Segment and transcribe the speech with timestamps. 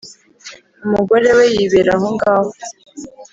[0.85, 2.51] Umugore we yibera ahongaho,